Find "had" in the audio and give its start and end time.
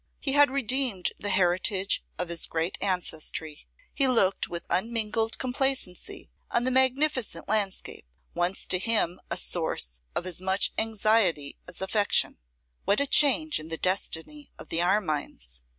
0.31-0.49